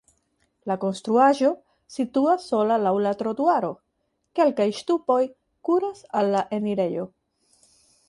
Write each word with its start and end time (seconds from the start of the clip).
La 0.69 0.77
konstruaĵo 0.83 1.51
situas 1.97 2.47
sola 2.53 2.79
laŭ 2.85 2.95
la 3.09 3.13
trotuaro, 3.21 3.71
kelkaj 4.41 4.69
ŝtupoj 4.81 5.21
kuras 5.71 6.05
al 6.23 6.35
la 6.37 6.47
enirejo. 6.61 7.11